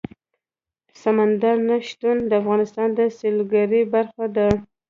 سمندر 1.01 1.55
نه 1.69 1.75
شتون 1.87 2.17
د 2.29 2.31
افغانستان 2.41 2.87
د 2.97 2.99
سیلګرۍ 3.17 3.81
برخه 3.93 4.25
ده. 4.35 4.47